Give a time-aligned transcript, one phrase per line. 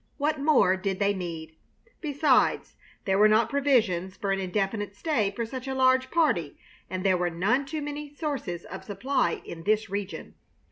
[0.17, 1.57] What more did they need?
[2.01, 6.57] Besides, there were not provisions for an indefinite stay for such a large party,
[6.89, 10.33] and there were none too many sources of supply in this region.